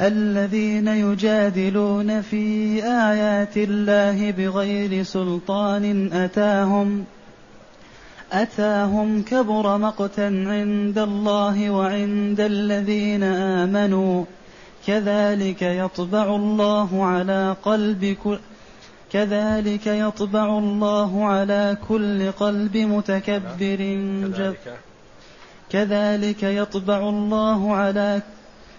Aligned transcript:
الذين 0.00 0.88
يجادلون 0.88 2.20
في 2.22 2.44
آيات 2.84 3.56
الله 3.56 4.30
بغير 4.30 5.02
سلطان 5.02 6.12
أتاهم 6.12 7.04
أتاهم 8.32 9.22
كبر 9.22 9.78
مقتا 9.78 10.44
عند 10.46 10.98
الله 10.98 11.70
وعند 11.70 12.40
الذين 12.40 13.22
آمنوا 13.22 14.24
كذلك 14.86 15.62
يطبع 15.62 16.36
الله 16.36 17.04
على 17.04 17.56
قلب 17.62 18.16
كل 18.24 18.38
كذلك 19.12 19.86
يطبع 19.86 20.58
الله 20.58 21.24
على 21.24 21.76
كل 21.88 22.32
قلب 22.32 22.76
متكبر 22.76 23.80
جب 24.38 24.54
كذلك 25.70 26.42
يطبع 26.42 27.08
الله 27.08 27.74
على 27.74 28.22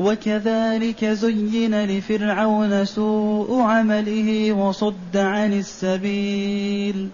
وكذلك 0.00 1.04
زين 1.04 1.84
لفرعون 1.84 2.84
سوء 2.84 3.62
عمله 3.62 4.52
وصد 4.52 5.16
عن 5.16 5.52
السبيل 5.52 7.08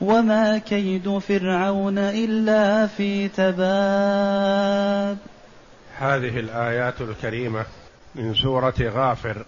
وما 0.00 0.58
كيد 0.58 1.18
فرعون 1.18 1.98
إلا 1.98 2.86
في 2.86 3.28
تباب. 3.28 5.18
هذه 5.98 6.38
الآيات 6.38 7.00
الكريمة 7.00 7.64
من 8.14 8.34
سورة 8.34 8.74
غافر 8.80 9.44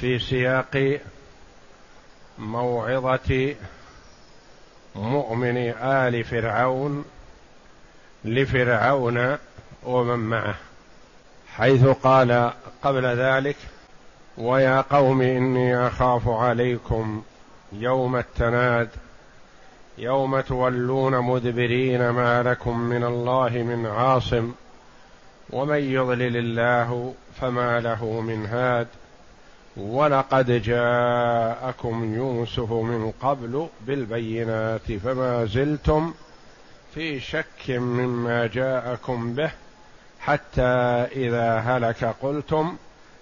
في 0.00 0.18
سياق 0.18 1.00
موعظة 2.38 3.54
مؤمن 4.94 5.56
آل 5.82 6.24
فرعون 6.24 7.04
لفرعون 8.24 9.36
ومن 9.82 10.18
معه. 10.18 10.69
حيث 11.56 11.84
قال 11.84 12.52
قبل 12.82 13.06
ذلك 13.06 13.56
ويا 14.38 14.80
قوم 14.80 15.22
إني 15.22 15.86
أخاف 15.86 16.28
عليكم 16.28 17.22
يوم 17.72 18.16
التناد 18.16 18.88
يوم 19.98 20.40
تولون 20.40 21.20
مدبرين 21.20 22.10
ما 22.10 22.42
لكم 22.42 22.78
من 22.78 23.04
الله 23.04 23.48
من 23.48 23.86
عاصم 23.86 24.52
ومن 25.50 25.78
يضلل 25.92 26.36
الله 26.36 27.14
فما 27.40 27.80
له 27.80 28.20
من 28.20 28.46
هاد 28.46 28.86
ولقد 29.76 30.62
جاءكم 30.62 32.14
يوسف 32.14 32.72
من 32.72 33.12
قبل 33.22 33.68
بالبينات 33.86 34.92
فما 34.92 35.44
زلتم 35.44 36.14
في 36.94 37.20
شك 37.20 37.70
مما 37.70 38.46
جاءكم 38.46 39.34
به 39.34 39.50
حتى 40.20 40.62
إذا 41.12 41.58
هلك 41.58 42.04
قلتم 42.22 42.76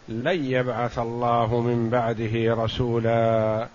لن 0.09 0.45
يبعث 0.45 0.99
الله 0.99 1.61
من 1.61 1.91
بعده 1.91 2.65
رسولا. 2.65 3.69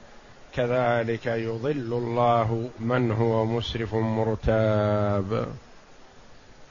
كذلك 0.56 1.26
يضل 1.26 1.94
الله 1.94 2.70
من 2.80 3.12
هو 3.12 3.46
مسرف 3.46 3.96
مرتاب. 3.96 5.48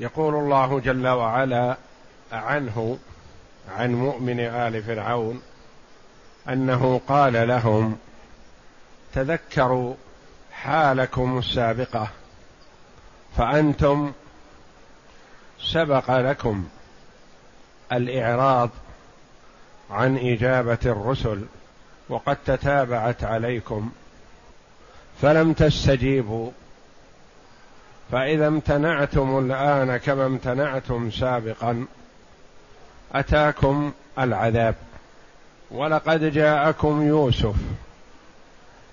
يقول 0.01 0.35
الله 0.35 0.81
جل 0.81 1.09
وعلا 1.09 1.77
عنه 2.33 2.99
عن 3.77 3.95
مؤمن 3.95 4.41
آل 4.41 4.83
فرعون 4.83 5.43
أنه 6.49 7.01
قال 7.09 7.49
لهم 7.49 7.97
تذكروا 9.15 9.95
حالكم 10.53 11.39
السابقة 11.39 12.09
فأنتم 13.37 14.13
سبق 15.65 16.11
لكم 16.11 16.65
الإعراض 17.93 18.71
عن 19.91 20.19
إجابة 20.19 20.79
الرسل 20.87 21.45
وقد 22.09 22.37
تتابعت 22.47 23.25
عليكم 23.25 23.91
فلم 25.23 25.53
تستجيبوا. 25.53 26.51
فإذا 28.13 28.47
امتنعتم 28.47 29.39
الآن 29.39 29.97
كما 29.97 30.27
امتنعتم 30.27 31.11
سابقا 31.11 31.87
أتاكم 33.13 33.93
العذاب. 34.19 34.75
ولقد 35.71 36.25
جاءكم 36.25 37.03
يوسف. 37.03 37.55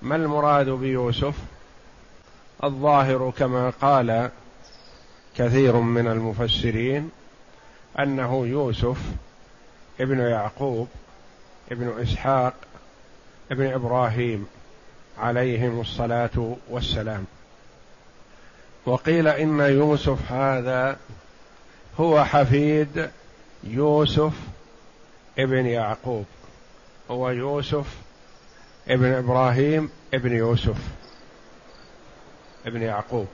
ما 0.02 0.16
المراد 0.16 0.70
بيوسف؟ 0.70 1.36
الظاهر 2.64 3.34
كما 3.38 3.70
قال 3.82 4.30
كثير 5.40 5.76
من 5.76 6.08
المفسرين 6.08 7.12
أنه 8.00 8.48
يوسف 8.48 8.98
ابن 10.02 10.20
يعقوب 10.20 10.88
ابن 11.72 12.02
إسحاق 12.02 12.54
ابن 13.52 13.74
إبراهيم 13.74 14.48
عليهم 15.18 15.82
الصلاة 15.82 16.56
والسلام. 16.70 17.26
وقيل 18.86 19.28
إن 19.28 19.60
يوسف 19.60 20.32
هذا 20.32 20.98
هو 22.00 22.24
حفيد 22.24 23.10
يوسف 23.64 24.34
ابن 25.40 25.66
يعقوب. 25.66 26.26
هو 27.12 27.30
يوسف 27.30 27.96
ابن 28.88 29.06
إبراهيم 29.06 29.90
ابن 30.14 30.36
يوسف 30.36 30.78
ابن 32.66 32.82
يعقوب. 32.82 33.28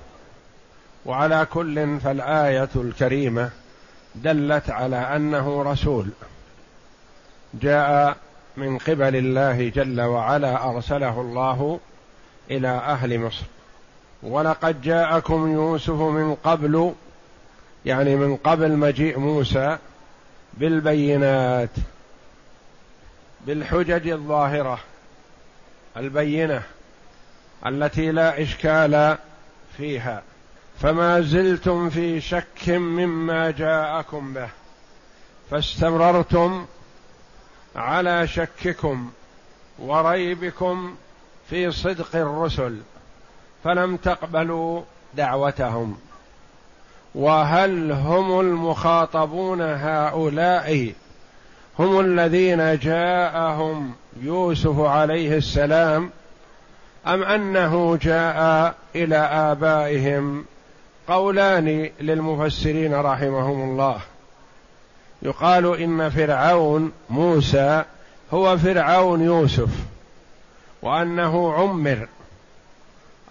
وعلى 1.06 1.48
كل 1.54 2.00
فالآية 2.00 2.70
الكريمة 2.76 3.50
دلت 4.16 4.70
على 4.70 4.96
أنه 4.96 5.64
رسول 5.64 6.10
جاء 7.54 8.18
من 8.58 8.78
قبل 8.78 9.16
الله 9.16 9.70
جل 9.70 10.02
وعلا 10.02 10.70
أرسله 10.70 11.22
الله 11.22 11.80
إلى 12.52 12.68
أهل 12.68 13.20
مصر. 13.20 13.46
ولقد 14.24 14.82
جاءكم 14.82 15.52
يوسف 15.52 16.02
من 16.02 16.36
قبل 16.36 16.94
يعني 17.86 18.16
من 18.16 18.36
قبل 18.36 18.72
مجيء 18.72 19.20
موسى 19.20 19.78
بالبينات 20.54 21.70
بالحجج 23.48 24.08
الظاهرة 24.08 24.80
البينة 25.98 26.64
التي 27.66 28.12
لا 28.12 28.42
إشكال 28.42 29.18
فيها. 29.78 30.24
فما 30.82 31.22
زلتم 31.22 31.90
في 31.90 32.22
شك 32.22 32.70
مما 32.70 33.52
جاءكم 33.52 34.34
به. 34.34 34.50
فاستمررتم 35.52 36.66
على 37.76 38.28
شككم 38.28 39.10
وريبكم 39.80 40.96
في 41.50 41.72
صدق 41.72 42.16
الرسل 42.16 42.78
فلم 43.64 43.98
تقبلوا 43.98 44.82
دعوتهم. 45.14 45.98
وهل 47.16 47.92
هم 47.92 48.40
المخاطبون 48.40 49.62
هؤلاء 49.62 50.94
هم 51.80 52.00
الذين 52.00 52.78
جاءهم 52.80 53.94
يوسف 54.22 54.80
عليه 54.80 55.38
السلام 55.38 56.10
أم 57.08 57.24
أنه 57.24 57.98
جاء 58.02 58.76
إلى 58.96 59.18
آبائهم 59.18 60.46
قولان 61.08 61.90
للمفسرين 62.00 62.94
رحمهم 62.94 63.70
الله. 63.70 64.00
يقال 65.22 65.82
إن 65.82 66.10
فرعون 66.10 66.92
موسى 67.10 67.84
هو 68.34 68.58
فرعون 68.58 69.22
يوسف 69.22 69.70
وأنه 70.82 71.54
عمر 71.54 72.08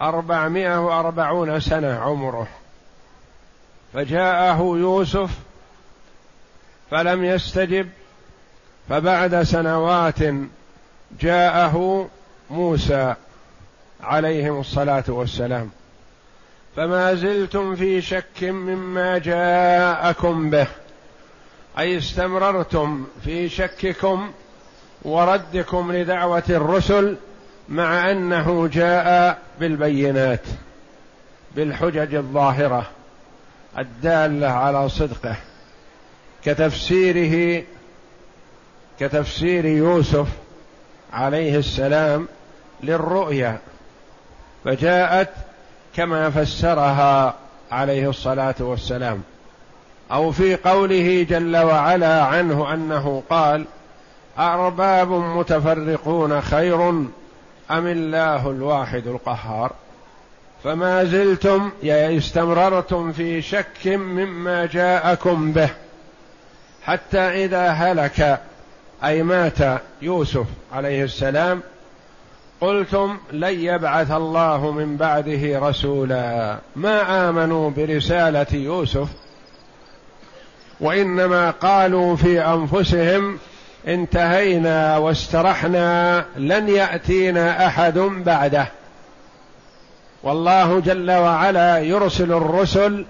أربعمائة 0.01 0.85
وأربعون 0.85 1.59
سنة 1.59 1.99
عمره. 1.99 2.47
فجاءه 3.93 4.57
يوسف 4.59 5.29
فلم 6.91 7.23
يستجب 7.23 7.89
فبعد 8.89 9.43
سنوات 9.43 10.19
جاءه 11.19 12.07
موسى 12.49 13.15
عليهم 14.03 14.59
الصلاة 14.59 15.03
والسلام. 15.07 15.71
فما 16.75 17.13
زلتم 17.13 17.75
في 17.75 18.01
شك 18.01 18.43
مما 18.43 19.17
جاءكم 19.17 20.49
به. 20.49 20.67
أي 21.79 21.97
استمررتم 21.97 23.05
في 23.23 23.49
شككم 23.49 24.31
وردكم 25.01 25.91
لدعوة 25.91 26.43
الرسل 26.49 27.17
مع 27.69 28.11
أنه 28.11 28.67
جاء 28.67 29.39
بالبينات 29.59 30.41
بالحجج 31.55 32.15
الظاهرة 32.15 32.89
الدالة 33.77 34.47
على 34.47 34.89
صدقه. 34.89 35.35
كتفسيره 36.43 37.63
كتفسير 38.99 39.65
يوسف 39.65 40.27
عليه 41.13 41.57
السلام 41.57 42.27
للرؤيا 42.83 43.59
فجاءت 44.65 45.29
كما 45.95 46.29
فسرها 46.29 47.33
عليه 47.71 48.09
الصلاة 48.09 48.55
والسلام. 48.59 49.21
أو 50.11 50.31
في 50.31 50.55
قوله 50.55 51.25
جل 51.29 51.57
وعلا 51.57 52.23
عنه 52.23 52.73
أنه 52.73 53.23
قال 53.29 53.65
ارباب 54.39 55.11
متفرقون 55.11 56.41
خير 56.41 56.89
أم 56.89 57.07
الله 57.71 58.49
الواحد 58.49 59.07
القهار؟ 59.07 59.71
فما 60.63 61.03
زلتم 61.03 61.71
استمررتم 61.83 63.11
في 63.11 63.41
شك 63.41 63.87
مما 63.87 64.65
جاءكم 64.65 65.51
به. 65.51 65.69
حتى 66.83 67.45
إذا 67.45 67.67
هلك 67.67 68.41
أي 69.03 69.23
مات 69.23 69.81
يوسف 70.01 70.45
عليه 70.73 71.03
السلام 71.03 71.61
قلتم 72.61 73.17
لن 73.31 73.59
يبعث 73.59 74.11
الله 74.11 74.71
من 74.71 74.97
بعده 74.97 75.69
رسولا. 75.69 76.57
ما 76.75 77.29
آمنوا 77.29 77.69
برسالة 77.69 78.45
يوسف؟ 78.53 79.07
وإنما 80.79 81.51
قالوا 81.51 82.15
في 82.15 82.41
أنفسهم 82.41 83.37
انتهينا 83.87 84.97
واسترحنا 84.97 86.25
لن 86.37 86.69
يأتينا 86.69 87.67
أحد 87.67 87.97
بعده. 87.99 88.67
والله 90.23 90.79
جل 90.79 91.11
وعلا 91.11 91.79
يرسل 91.79 92.31
الرسل 92.31 93.05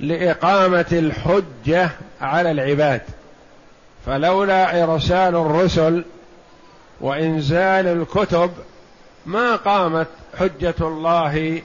لإقامة 0.00 0.86
الحجة 0.92 1.90
على 2.20 2.50
العباد. 2.50 3.02
فلولا 4.06 4.82
إرسال 4.82 5.36
الرسل 5.36 6.04
وإنزال 7.00 7.86
الكتب 7.86 8.50
ما 9.26 9.56
قامت 9.56 10.08
حجة 10.38 10.74
الله 10.80 11.62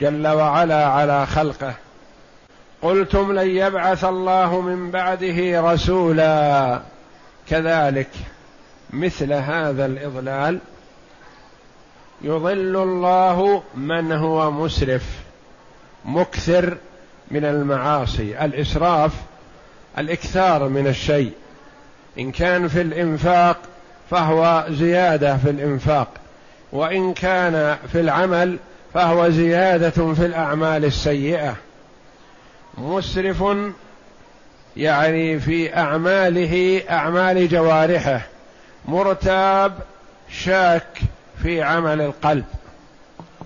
جل 0.00 0.26
وعلا 0.26 0.86
على 0.86 1.26
خلقه. 1.26 1.74
قلتم 2.82 3.32
لن 3.32 3.50
يبعث 3.50 4.04
الله 4.04 4.60
من 4.60 4.90
بعده 4.90 5.72
رسولا. 5.72 6.80
كذلك 7.48 8.08
مثل 8.90 9.32
هذا 9.32 9.86
الإضلال 9.86 10.58
يضل 12.22 12.76
الله 12.76 13.62
من 13.74 14.12
هو 14.12 14.50
مسرف 14.50 15.04
مكثر 16.04 16.76
من 17.30 17.44
المعاصي 17.44 18.44
الإسراف 18.44 19.12
الإكثار 19.98 20.68
من 20.68 20.86
الشيء. 20.86 21.32
إن 22.18 22.32
كان 22.32 22.68
في 22.68 22.80
الإنفاق 22.80 23.56
فهو 24.10 24.66
زيادة 24.70 25.36
في 25.36 25.50
الإنفاق. 25.50 26.08
وإن 26.76 27.14
كان 27.14 27.76
في 27.92 28.00
العمل 28.00 28.58
فهو 28.94 29.28
زيادة 29.28 30.14
في 30.14 30.26
الأعمال 30.26 30.84
السيئة. 30.84 31.56
مسرف 32.78 33.44
يعني 34.76 35.40
في 35.40 35.76
أعماله 35.76 36.82
أعمال 36.90 37.48
جوارحه. 37.48 38.20
مرتاب 38.88 39.72
شاك 40.30 41.00
في 41.42 41.62
عمل 41.62 42.00
القلب. 42.00 42.44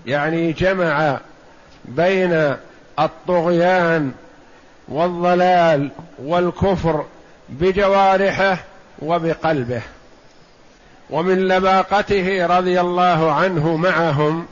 يعني 0.05 0.51
جمع 0.51 1.19
بين 1.85 2.55
الطغيان 2.99 4.11
والضلال 4.87 5.89
والكفر 6.19 7.05
بجوارحه 7.49 8.57
وبقلبه. 8.99 9.81
ومن 11.11 11.47
لباقته 11.47 12.45
رضي 12.45 12.81
الله 12.81 13.31
عنه 13.31 13.75
معهم 13.75 14.45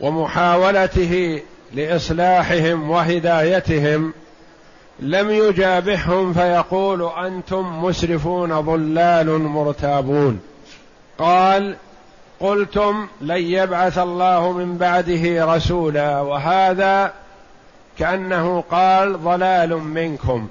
ومحاولته 0.00 1.42
لإصلاحهم 1.74 2.90
وهدايتهم 2.90 4.12
لم 5.00 5.30
يجابههم 5.30 6.32
فيقول 6.32 7.10
أنتم 7.26 7.84
مسرفون 7.84 8.60
ضلال 8.60 9.38
مرتابون. 9.40 10.40
قال 11.18 11.76
قلتم 12.40 13.06
لن 13.20 13.42
يبعث 13.42 13.98
الله 13.98 14.52
من 14.52 14.78
بعده 14.78 15.54
رسولا 15.54 16.20
وهذا 16.20 17.12
كأنه 17.98 18.64
قال 18.70 19.22
ضلال 19.24 19.78
منكم. 19.78 20.48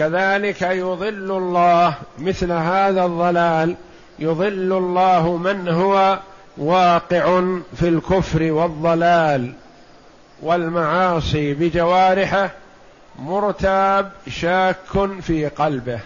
كذلك 0.00 0.62
يضل 0.62 1.30
الله 1.30 1.94
مثل 2.18 2.52
هذا 2.52 3.04
الضلال 3.04 3.74
يضل 4.18 4.72
الله 4.72 5.36
من 5.36 5.68
هو 5.68 6.18
واقع 6.56 7.42
في 7.76 7.88
الكفر 7.88 8.52
والضلال 8.52 9.52
والمعاصي 10.42 11.54
بجوارحه 11.54 12.50
مرتاب 13.18 14.12
شاك 14.28 14.76
في 15.20 15.48
قلبه. 15.48 16.00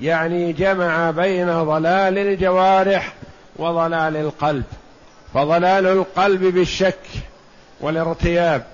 يعني 0.00 0.52
جمع 0.52 1.10
بين 1.10 1.62
ضلال 1.62 2.18
الجوارح 2.18 3.12
وضلال 3.56 4.16
القلب. 4.16 4.64
فضلال 5.34 5.86
القلب 5.86 6.40
بالشك 6.40 7.00
والارتياب 7.80 8.64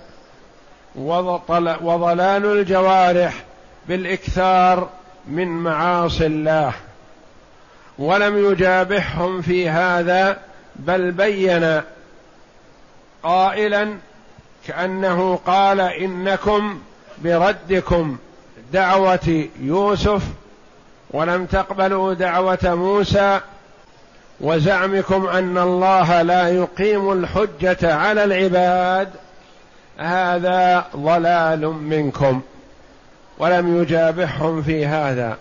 وضلال 1.81 2.47
الجوارح 2.47 3.50
بالإكثار 3.91 4.89
من 5.27 5.49
معاصي 5.49 6.27
الله 6.27 6.73
ولم 7.99 8.51
يجابحهم 8.51 9.43
في 9.43 9.69
هذا 9.69 10.39
بل 10.77 11.11
بين 11.11 11.81
قائلا 13.23 13.95
كأنه 14.67 15.37
قال 15.47 15.81
إنكم 15.81 16.79
بردكم 17.19 18.17
دعوة 18.73 19.49
يوسف 19.61 20.23
ولم 21.11 21.47
تقبلوا 21.47 22.15
دعوة 22.15 22.59
موسى 22.65 23.41
وزعمكم 24.41 25.27
أن 25.27 25.59
الله 25.59 26.23
لا 26.23 26.49
يقيم 26.49 27.13
الحجة 27.13 27.95
على 27.95 28.25
العباد 28.25 29.09
هذا 29.99 30.87
ضلال 30.97 31.67
منكم. 31.67 32.43
ولم 33.41 33.83
يجابحهم 33.83 34.63
في 34.63 34.87
هذا. 34.87 35.39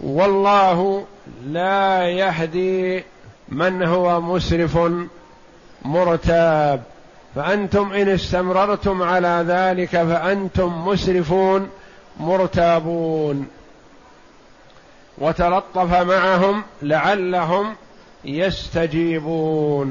والله 0.00 1.04
لا 1.46 2.08
يهدي 2.08 3.04
من 3.48 3.82
هو 3.82 4.20
مسرف 4.20 4.78
مرتاب. 5.84 6.82
فأنتم 7.34 7.92
إن 7.92 8.08
استمررتم 8.08 9.02
على 9.02 9.44
ذلك 9.48 9.90
فأنتم 9.90 10.88
مسرفون 10.88 11.68
مرتابون. 12.20 13.46
وتلطف 15.18 15.94
معهم 15.94 16.62
لعلهم 16.82 17.74
يستجيبون. 18.24 19.88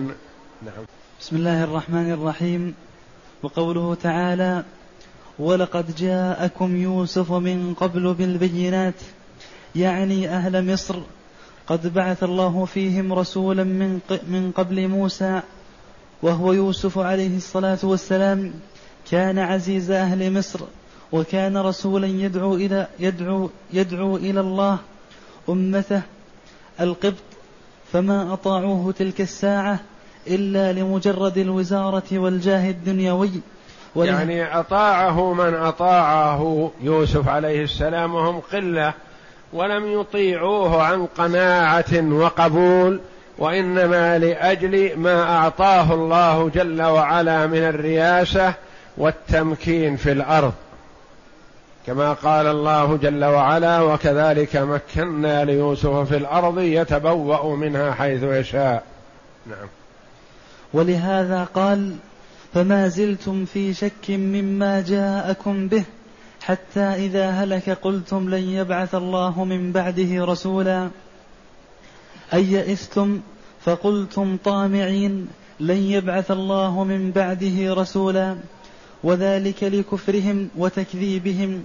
نعم. 0.66 0.86
بسم 1.20 1.36
الله 1.36 1.64
الرحمن 1.64 2.12
الرحيم. 2.12 2.76
وقوله 3.44 3.98
تعالى 4.04 4.64
ولقد 5.42 5.96
جاءكم 5.96 6.76
يوسف 6.76 7.32
من 7.32 7.74
قبل 7.74 8.14
بالبينات. 8.14 8.94
يعني 9.76 10.30
أهل 10.30 10.74
مصر 10.74 10.96
قد 11.68 11.94
بعث 11.94 12.24
الله 12.24 12.66
فيهم 12.66 13.14
رسولا 13.14 13.64
من 13.64 14.00
من 14.28 14.52
قبل 14.56 14.88
موسى 14.88 15.42
وهو 16.22 16.54
يوسف 16.54 16.98
عليه 16.98 17.38
الصلاة 17.38 17.80
والسلام. 17.84 18.54
كان 19.12 19.40
عزيز 19.40 19.92
أهل 19.92 20.34
مصر 20.34 20.60
وكان 21.12 21.58
رسولا 21.58 22.08
يدعو 22.08 22.56
إلى 22.56 22.88
يدعو 23.00 23.50
يدعو 23.74 24.18
إلى 24.18 24.40
الله 24.40 24.78
أمته 25.50 26.02
القبط. 26.80 27.24
فما 27.92 28.34
أطاعوه 28.34 28.92
تلك 28.92 29.22
الساعة 29.22 29.80
إلا 30.28 30.74
لمجرد 30.74 31.38
الوزارة 31.38 32.04
والجاه 32.12 32.70
الدنيوي. 32.70 33.32
يعني 33.96 34.60
أطاعه 34.60 35.34
من 35.34 35.54
أطاعه. 35.54 36.72
يوسف 36.82 37.28
عليه 37.28 37.64
السلام 37.64 38.16
وهم 38.16 38.40
قلة 38.40 38.94
ولم 39.54 40.00
يطيعوه 40.00 40.84
عن 40.84 41.06
قناعة 41.06 42.14
وقبول 42.14 43.00
وإنما 43.38 44.20
لأجل 44.20 44.98
ما 44.98 45.38
أعطاه 45.38 45.94
الله 45.94 46.50
جل 46.50 46.82
وعلا 46.82 47.48
من 47.48 47.58
الرياسة 47.58 48.54
والتمكين 48.98 49.96
في 49.96 50.12
الأرض. 50.12 50.54
كما 51.88 52.14
قال 52.14 52.48
الله 52.48 52.98
جل 52.98 53.26
وعلا 53.26 53.82
وكذلك 53.82 54.56
مكنا 54.56 55.46
ليوسف 55.46 55.90
في 55.90 56.18
الأرض 56.18 56.60
يتبوأ 56.60 57.56
منها 57.56 57.92
حيث 57.92 58.24
يشاء. 58.24 58.84
نعم. 59.46 59.68
ولهذا 60.74 61.48
قال 61.56 61.96
فما 62.54 62.88
زلتم 62.88 63.46
في 63.46 63.74
شك 63.74 64.10
مما 64.10 64.82
جاءكم 64.82 65.68
به. 65.68 65.84
حتى 66.42 66.80
إذا 66.80 67.30
هلك 67.30 67.70
قلتم 67.70 68.30
لن 68.30 68.44
يبعث 68.44 68.96
الله 68.96 69.44
من 69.44 69.72
بعده 69.72 70.26
رسولا. 70.26 70.90
أي 72.34 72.52
يئستم؟ 72.52 73.22
فقلتم 73.66 74.38
طامعين 74.44 75.28
لن 75.60 75.78
يبعث 75.78 76.32
الله 76.32 76.84
من 76.84 77.12
بعده 77.12 77.74
رسولا. 77.74 78.38
وذلك 79.04 79.64
لكفرهم 79.64 80.50
وتكذيبهم. 80.58 81.64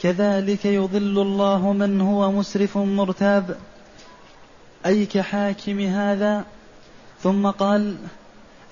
كذلك 0.00 0.64
يضل 0.64 1.22
الله 1.22 1.72
من 1.72 2.00
هو 2.00 2.32
مسرف 2.32 2.78
مرتاب. 2.78 3.56
أي 4.86 5.06
كحاكم 5.06 5.80
هذا؟ 5.80 6.44
ثم 7.22 7.46
قال 7.46 7.96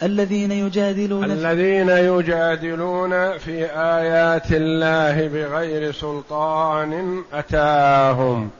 الذين 0.02 0.52
يجادلون 0.52 1.24
الذين 1.24 1.88
يجادلون 1.88 3.38
في 3.38 3.64
آيات 3.74 4.52
الله 4.52 5.28
بغير 5.28 5.92
سلطان 5.92 7.22
أتاهم. 7.32 8.50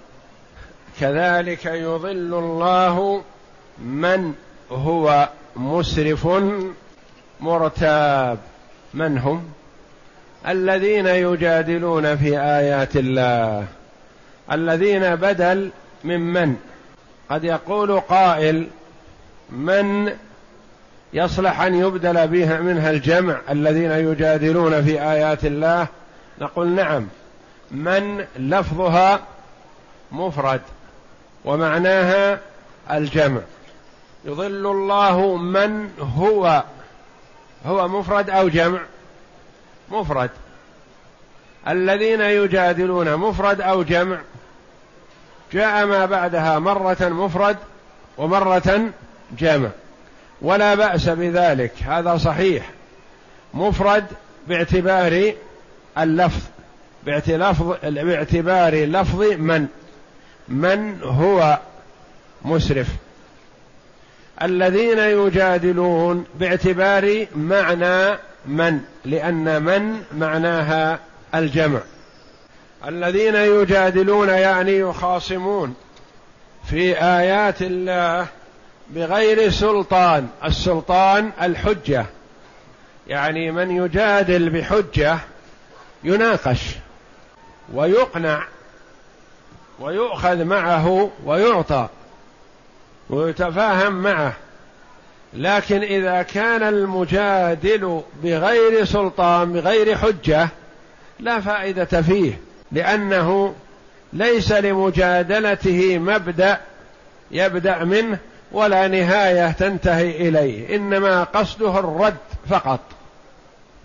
كذلك 1.00 1.66
يضل 1.66 2.34
الله 2.34 3.22
من 3.78 4.32
هو 4.70 5.28
مسرف 5.56 6.28
مرتاب. 7.40 8.38
من 8.94 9.18
هم؟ 9.18 9.44
الذين 10.48 11.06
يجادلون 11.06 12.16
في 12.16 12.38
آيات 12.38 12.96
الله. 12.96 13.66
الذين 14.52 15.16
بدل 15.16 15.70
من 16.04 16.20
من؟ 16.20 16.56
قد 17.30 17.44
يقول 17.44 18.00
قائل 18.00 18.66
من 19.50 20.12
يصلح 21.12 21.60
أن 21.60 21.74
يبدل 21.74 22.28
بها 22.28 22.60
منها 22.60 22.90
الجمع 22.90 23.36
الذين 23.50 23.90
يجادلون 23.90 24.84
في 24.84 25.02
آيات 25.02 25.44
الله. 25.44 25.86
نقول 26.40 26.68
نعم 26.68 27.06
من 27.70 28.26
لفظها 28.38 29.20
مفرد 30.12 30.60
ومعناها 31.44 32.38
الجمع. 32.90 33.40
يضل 34.24 34.66
الله 34.66 35.36
من 35.36 35.90
هو 36.16 36.64
هو 37.66 37.88
مفرد 37.88 38.30
أو 38.30 38.48
جمع؟ 38.48 38.80
مفرد. 39.88 40.30
الذين 41.68 42.20
يجادلون 42.20 43.16
مفرد 43.16 43.60
أو 43.60 43.82
جمع؟ 43.82 44.18
جاء 45.52 45.86
ما 45.86 46.06
بعدها 46.06 46.58
مرة 46.58 46.96
مفرد 47.00 47.56
ومرة 48.18 48.90
جمع. 49.38 49.68
ولا 50.42 50.74
بأس 50.74 51.08
بذلك 51.08 51.72
هذا 51.86 52.16
صحيح. 52.16 52.70
مفرد 53.54 54.04
باعتبار 54.48 55.32
اللفظ 55.98 56.42
باعتبار 57.82 58.74
لفظ 58.74 59.22
من؟ 59.22 59.66
من 60.48 61.02
هو 61.02 61.58
مسرف. 62.44 62.86
الذين 64.42 64.98
يجادلون 64.98 66.24
باعتبار 66.34 67.26
معنى 67.36 68.18
من؟ 68.46 68.80
لأن 69.04 69.62
من 69.62 70.02
معناها 70.18 70.98
الجمع. 71.34 71.80
الذين 72.88 73.34
يجادلون 73.34 74.28
يعني 74.28 74.78
يخاصمون. 74.78 75.74
في 76.70 77.02
آيات 77.02 77.62
الله 77.62 78.26
بغير 78.90 79.50
سلطان. 79.50 80.28
السلطان 80.44 81.30
الحجة. 81.42 82.06
يعني 83.08 83.50
من 83.50 83.70
يجادل 83.70 84.50
بحجة 84.50 85.18
يناقش 86.04 86.60
ويقنع 87.74 88.44
ويؤخذ 89.80 90.44
معه 90.44 91.10
ويعطى 91.24 91.88
ويتفاهم 93.10 94.02
معه. 94.02 94.32
لكن 95.34 95.82
إذا 95.82 96.22
كان 96.22 96.62
المجادل 96.62 98.02
بغير 98.22 98.84
سلطان 98.84 99.52
بغير 99.52 99.96
حجة 99.96 100.48
لا 101.20 101.40
فائدة 101.40 102.02
فيه 102.02 102.38
لأنه 102.72 103.54
ليس 104.12 104.52
لمجادلته 104.52 105.98
مبدأ 105.98 106.60
يبدأ 107.30 107.84
منه 107.84 108.18
ولا 108.52 108.88
نهاية 108.88 109.52
تنتهي 109.52 110.28
إليه 110.28 110.76
إنما 110.76 111.24
قصده 111.24 111.78
الرد 111.78 112.16
فقط 112.50 112.80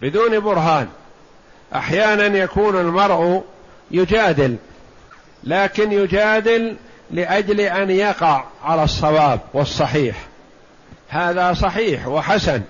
بدون 0.02 0.40
برهان. 0.40 0.88
أحيانا 1.76 2.38
يكون 2.38 2.80
المرء 2.80 3.44
يجادل 3.92 4.56
لكن 5.44 5.92
يجادل 5.92 6.76
لأجل 7.12 7.60
أن 7.60 7.90
يقع 7.90 8.44
على 8.64 8.84
الصواب 8.84 9.40
والصحيح. 9.54 10.16
هذا 11.10 11.54
صحيح 11.54 12.08
وحسن 12.08 12.62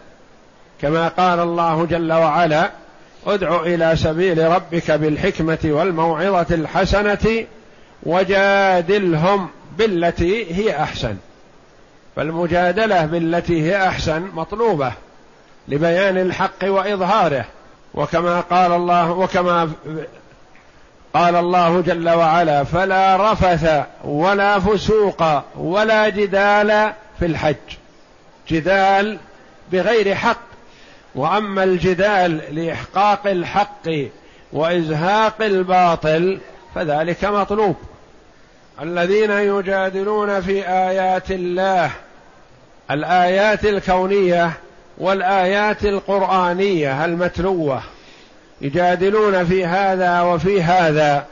كما 0.81 1.07
قال 1.07 1.39
الله 1.39 1.86
جل 1.86 2.13
وعلا 2.13 2.71
ادع 3.27 3.62
إلى 3.62 3.95
سبيل 3.95 4.51
ربك 4.51 4.91
بالحكمة 4.91 5.60
والموعظة 5.63 6.55
الحسنة 6.55 7.45
وجادلهم 8.03 9.50
بالتي 9.77 10.53
هي 10.55 10.83
أحسن. 10.83 11.15
فالمجادلة 12.15 13.06
بالتي 13.06 13.62
هي 13.62 13.88
أحسن 13.88 14.22
مطلوبة 14.34 14.91
لبيان 15.68 16.18
الحق 16.18 16.63
وإظهاره 16.63 17.46
وكما 17.94 18.39
قال 18.39 18.72
الله 18.72 19.12
وكما 19.12 19.72
قال 21.13 21.36
الله 21.36 21.82
جل 21.82 22.10
وعلا 22.10 22.63
فلا 22.63 23.32
رفث 23.32 23.86
ولا 24.03 24.60
فسوق 24.60 25.44
ولا 25.56 26.10
جدال 26.10 26.94
في 27.20 27.25
الحج. 27.25 27.56
جدال 28.50 29.20
بغير 29.72 30.15
حق. 30.15 30.38
وأما 31.15 31.63
الجدال 31.63 32.56
لإحقاق 32.56 33.27
الحق 33.27 33.89
وإزهاق 34.53 35.41
الباطل 35.41 36.39
فذلك 36.75 37.25
مطلوب. 37.25 37.75
الذين 38.82 39.32
يجادلون 39.32 40.42
في 40.42 40.68
آيات 40.68 41.32
الله 41.32 41.92
الآيات 42.92 43.66
الكونية 43.66 44.52
والآيات 44.98 45.86
القرآنية 45.86 47.06
المتلوة 47.06 47.82
يجادلون 48.62 49.46
في 49.46 49.66
هذا 49.66 50.22
وفي 50.22 50.64
هذا 50.64 51.26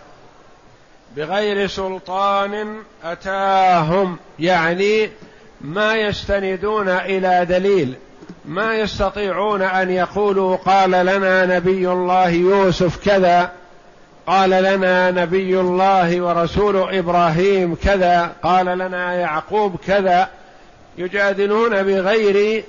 بغير 1.15 1.67
سلطان 1.67 2.77
أتاهم 3.03 4.17
يعني 4.39 5.09
ما 5.61 5.95
يستندون 5.95 6.89
إلى 6.89 7.45
دليل 7.45 7.93
ما 8.45 8.75
يستطيعون 8.75 9.61
أن 9.61 9.89
يقولوا 9.89 10.55
قال 10.55 10.91
لنا 10.91 11.45
نبي 11.45 11.91
الله 11.91 12.29
يوسف 12.29 13.05
كذا 13.05 13.51
قال 14.29 14.49
لنا 14.49 15.11
نبي 15.11 15.59
الله 15.59 16.21
ورسول 16.21 16.95
إبراهيم 16.97 17.75
كذا 17.75 18.31
قال 18.43 18.65
لنا 18.65 19.13
يعقوب 19.13 19.75
كذا 19.87 20.29
يجادلون 20.97 21.83
بغير 21.83 22.63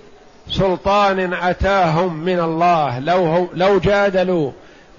سلطان 0.50 1.32
أتاهم 1.32 2.16
من 2.16 2.40
الله. 2.40 2.98
لو 2.98 3.48
لو 3.54 3.78
جادلوا 3.78 4.52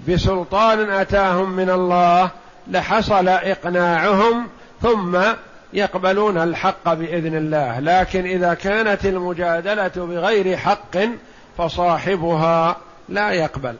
بسلطان 0.08 0.90
أتاهم 0.90 1.50
من 1.50 1.70
الله 1.70 2.30
لحصل 2.70 3.28
إقناعهم 3.28 4.48
ثم 4.82 5.18
يقبلون 5.72 6.38
الحق 6.38 6.94
بإذن 6.94 7.36
الله. 7.36 7.80
لكن 7.80 8.24
إذا 8.24 8.54
كانت 8.54 9.06
المجادلة 9.06 9.92
بغير 9.96 10.56
حق 10.56 10.96
فصاحبها 11.58 12.76
لا 13.08 13.30
يقبل. 13.30 13.74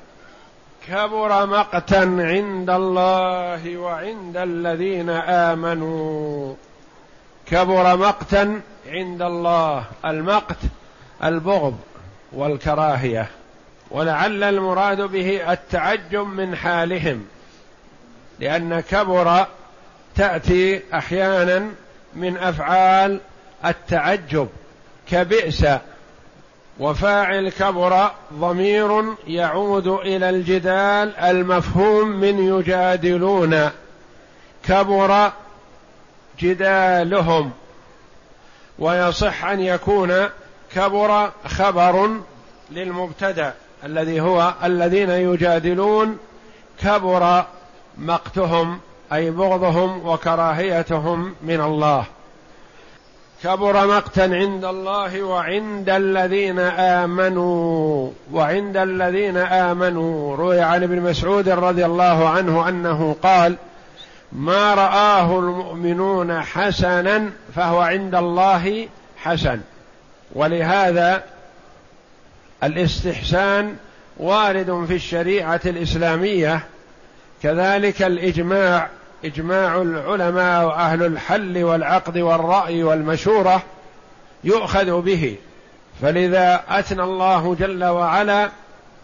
كبر 0.89 1.47
مقتا 1.47 2.17
عند 2.19 2.71
الله 2.71 3.77
وعند 3.77 4.37
الذين 4.37 5.11
آمنوا. 5.11 6.55
كبر 7.47 7.97
مقتا 7.97 8.61
عند 8.89 9.23
الله. 9.23 9.85
المقت 10.05 10.57
البغض 11.25 11.79
والكراهية. 12.33 13.29
ولعل 13.91 14.43
المراد 14.43 15.01
به 15.01 15.53
التعجب 15.53 16.27
من 16.27 16.57
حالهم. 16.57 17.27
لأن 18.41 18.81
كبر 18.81 19.47
تأتي 20.17 20.83
أحيانا 20.95 21.69
من 22.15 22.37
أفعال 22.37 23.21
التعجب. 23.65 24.49
كبئس 25.11 25.67
وفاعل 26.81 27.49
كبر 27.49 28.11
ضمير 28.35 29.05
يعود 29.27 29.87
إلى 29.87 30.31
الجدال 30.31 31.17
المفهوم 31.17 32.09
من 32.09 32.59
يجادلون. 32.59 33.71
كبر 34.65 35.33
جدالهم. 36.39 37.51
ويصح 38.79 39.45
أن 39.45 39.61
يكون 39.61 40.29
كبر 40.75 41.31
خبر 41.47 42.11
للمبتدأ 42.71 43.55
الذي 43.85 44.21
هو 44.21 44.55
الذين 44.65 45.11
يجادلون 45.11 46.19
كبر 46.83 47.45
مقتهم 47.99 48.81
أي 49.13 49.31
بغضهم 49.31 50.09
وكراهيتهم 50.09 51.35
من 51.43 51.61
الله. 51.61 52.05
كبر 53.45 53.87
مقتا 53.87 54.21
عند 54.21 54.65
الله 54.65 55.23
وعند 55.23 55.91
الذين 55.91 56.59
آمنوا 56.59 58.11
وعند 58.33 58.77
الذين 58.77 59.37
آمنوا. 59.37 60.37
روي 60.37 60.61
عن 60.61 60.83
ابن 60.83 61.01
مسعود 61.01 61.49
رضي 61.49 61.85
الله 61.85 62.29
عنه 62.29 62.69
أنه 62.69 63.17
قال 63.23 63.57
ما 64.33 64.75
رآه 64.75 65.39
المؤمنون 65.39 66.43
حسنا 66.43 67.31
فهو 67.55 67.81
عند 67.81 68.15
الله 68.15 68.89
حسن. 69.17 69.61
ولهذا 70.35 71.23
الاستحسان 72.65 73.77
وارد 74.17 74.85
في 74.89 74.95
الشريعة 74.95 75.61
الإسلامية 75.67 76.61
كذلك 77.43 78.03
الإجماع 78.03 78.89
إجماع 79.25 79.83
العلماء 79.83 80.67
وأهل 80.67 81.03
الحل 81.03 81.65
والعقد 81.65 82.19
والرأي 82.19 82.83
والمشورة 82.83 83.63
يؤخذ 84.45 85.01
به. 85.01 85.37
فلذا 86.03 86.63
أثنى 86.69 87.03
الله 87.03 87.55
جل 87.55 87.85
وعلا 87.85 88.51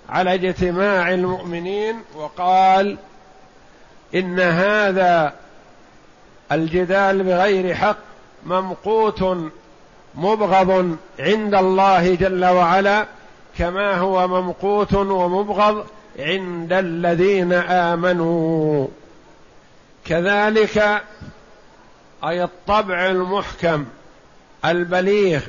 على 0.09 0.35
اجتماع 0.35 1.11
المؤمنين 1.11 1.95
وقال 2.17 2.97
إن 4.15 4.41
هذا 4.41 5.33
الجدال 6.53 7.23
بغير 7.23 7.75
حق 7.75 7.97
ممقوت 8.47 9.37
مبغض 10.15 10.97
عند 11.19 11.55
الله 11.55 12.15
جل 12.15 12.45
وعلا 12.45 13.07
كما 13.59 13.95
هو 13.95 14.29
ممقوت 14.29 14.95
ومبغض 14.95 15.87
عند 16.19 16.73
الذين 16.73 17.53
آمنوا. 17.53 18.87
كذلك 20.09 21.03
أي 22.25 22.45
الطبع 22.45 23.07
المحكم 23.07 23.87
البليغ 24.65 25.41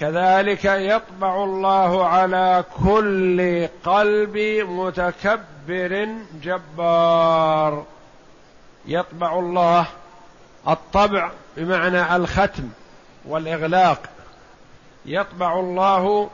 كذلك 0.00 0.64
يطبع 0.64 1.44
الله 1.44 2.06
على 2.06 2.64
كل 2.84 3.68
قلب 3.84 4.36
متكبر 4.68 6.08
جبار. 6.42 7.84
يطبع 8.86 9.38
الله 9.38 9.86
الطبع 10.68 11.30
بمعنى 11.56 12.16
الختم 12.16 12.68
والإغلاق. 13.24 14.02
يطبع 15.06 15.60
الله 15.60 16.30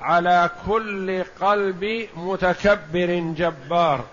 على 0.00 0.50
كل 0.66 1.24
قلب 1.40 2.08
متكبر 2.16 3.32
جبار. 3.36 4.04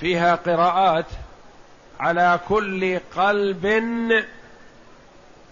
فيها 0.00 0.34
قراءات 0.34 1.06
على 2.00 2.40
كل 2.48 2.98
قلب 3.16 3.82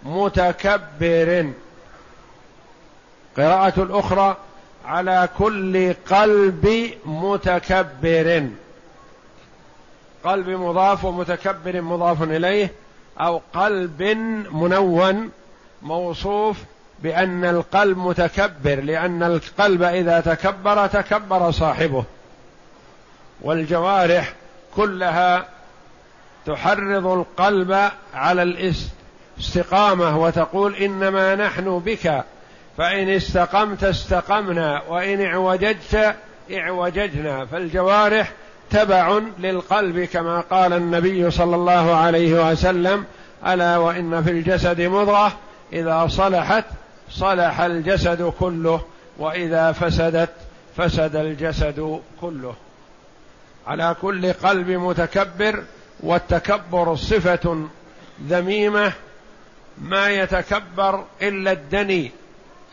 متكبر. 0.05 1.53
قراءة 3.37 3.83
الأخرى 3.83 4.37
على 4.85 5.29
كل 5.39 5.93
قلب 6.11 6.91
متكبر. 7.05 8.49
قلب 10.25 10.49
مضاف 10.49 11.05
ومتكبر 11.05 11.81
مضاف 11.81 12.23
إليه 12.23 12.73
أو 13.21 13.41
قلب 13.55 14.03
منون 14.53 15.31
موصوف 15.83 16.57
بأن 17.03 17.45
القلب 17.45 17.99
متكبر 17.99 18.81
لأن 18.81 19.23
القلب 19.23 19.83
إذا 19.83 20.21
تكبر 20.21 20.87
تكبر 20.87 21.51
صاحبه. 21.51 22.05
والجوارح 23.43 24.33
كلها 24.77 25.45
تحرض 26.47 27.07
القلب 27.07 27.91
على 28.15 28.43
الاستقامة 28.43 30.19
وتقول 30.19 30.75
إنما 30.75 31.35
نحن 31.35 31.79
بك 31.79 32.25
فإن 32.79 33.09
استقمت 33.09 33.85
استقمنا 33.85 34.83
وإن 34.89 35.25
اعوججت 35.25 36.15
اعوججنا. 36.53 37.47
فالجوارح 37.47 38.33
تبع 38.71 39.21
للقلب 39.39 40.05
كما 40.05 40.41
قال 40.41 40.73
النبي 40.73 41.31
صلى 41.31 41.57
الله 41.57 41.95
عليه 41.95 42.51
وسلم 42.51 43.05
ألا 43.47 43.77
وإن 43.77 44.23
في 44.23 44.31
الجسد 44.31 44.81
مضغة 44.81 45.33
إذا 45.73 46.07
صلحت 46.07 46.65
صلح 47.11 47.61
الجسد 47.61 48.33
كله 48.41 48.81
وإذا 49.19 49.73
فسدت 49.73 50.31
فسد 50.77 51.17
الجسد 51.17 52.01
كله. 52.21 52.55
على 53.69 53.97
كل 54.03 54.33
قلب 54.33 54.71
متكبر 54.71 55.63
والتكبر 56.01 56.97
صفة 56.97 57.67
ذميمة 58.29 58.93
ما 59.83 60.09
يتكبر 60.09 61.05
إلا 61.23 61.53
الدني 61.53 62.11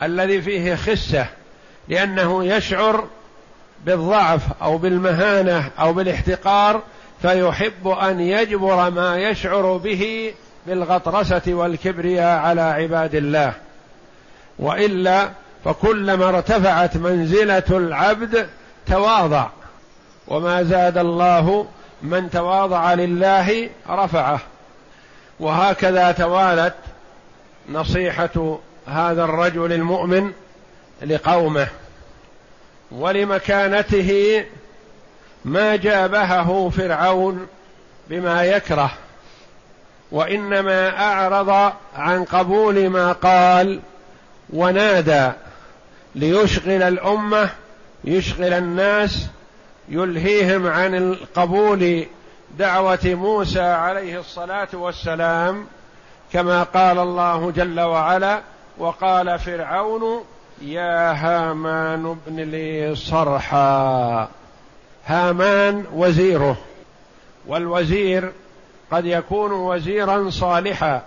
الذي 0.02 0.42
فيه 0.42 0.74
خسة 0.74 1.26
لأنه 1.88 2.44
يشعر 2.44 3.06
بالضعف 3.84 4.62
أو 4.62 4.78
بالمهانة 4.78 5.70
أو 5.78 5.92
بالاحتقار 5.92 6.82
فيحب 7.22 7.88
أن 7.88 8.20
يجبر 8.20 8.90
ما 8.90 9.16
يشعر 9.18 9.76
به 9.76 10.34
بالغطرسة 10.66 11.42
والكبرياء 11.46 12.38
على 12.38 12.60
عباد 12.60 13.14
الله. 13.14 13.52
وإلا 14.58 15.28
فكلما 15.64 16.28
ارتفعت 16.28 16.96
منزلة 16.96 17.64
العبد 17.70 18.48
تواضع. 18.86 19.48
وما 20.28 20.62
زاد 20.62 20.98
الله 20.98 21.66
من 22.02 22.30
تواضع 22.30 22.94
لله 22.94 23.70
رفعه. 23.90 24.40
وهكذا 25.40 26.12
توالت 26.12 26.74
نصيحة 27.68 28.58
هذا 28.86 29.24
الرجل 29.24 29.72
المؤمن 29.72 30.32
لقومه 31.02 31.66
ولمكانته 32.90 34.44
ما 35.44 35.76
جابهه 35.76 36.70
فرعون 36.76 37.46
بما 38.08 38.44
يكره. 38.44 38.90
وإنما 40.12 41.00
أعرض 41.00 41.72
عن 41.96 42.24
قبول 42.24 42.88
ما 42.88 43.12
قال 43.12 43.80
ونادى 44.50 45.30
ليشغل 46.14 46.82
الأمة 46.82 47.50
يشغل 48.04 48.52
الناس 48.52 49.26
يلهيهم 49.88 50.66
عن 50.66 50.94
القبول 50.94 52.06
دعوة 52.58 52.98
موسى 53.04 53.60
عليه 53.60 54.20
الصلاة 54.20 54.68
والسلام 54.72 55.66
كما 56.32 56.62
قال 56.62 56.98
الله 56.98 57.50
جل 57.50 57.80
وعلا 57.80 58.40
وقال 58.78 59.38
فرعون 59.38 60.24
يا 60.62 61.12
هامان 61.12 62.16
ابن 62.26 62.40
لي 62.40 62.94
صرحا. 62.94 64.28
هامان 65.06 65.84
وزيره 65.92 66.56
والوزير 67.46 68.32
قد 68.90 69.04
يكون 69.04 69.52
وزيرا 69.52 70.30
صالحا 70.30 71.02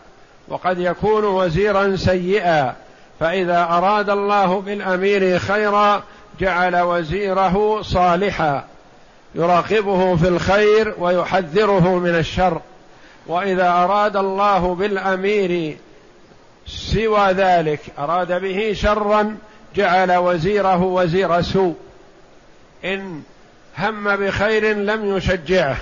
وقد 0.48 0.80
يكون 0.80 1.26
وزيرا 1.26 1.96
سيئا 1.96 2.76
فإذا 3.20 3.64
أراد 3.64 4.10
الله 4.10 4.62
بالأمير 4.62 5.40
خيرا 5.40 6.04
جعل 6.40 6.76
وزيره 6.82 7.82
صالحا 7.82 8.66
يراقبه 9.36 10.16
في 10.16 10.28
الخير 10.28 10.96
ويحذره 10.98 12.00
من 12.00 12.16
الشر. 12.16 12.62
وإذا 13.28 13.70
أراد 13.70 14.18
الله 14.18 14.76
بالأمير 14.76 15.78
سوى 16.68 17.32
ذلك 17.32 17.80
أراد 18.00 18.42
به 18.42 18.74
شرا 18.74 19.38
جعل 19.76 20.12
وزيره 20.12 20.84
وزير 20.84 21.42
سوء. 21.42 21.76
إن 22.86 23.22
هم 23.78 24.16
بخير 24.16 24.76
لم 24.76 25.18
يشجعه 25.18 25.78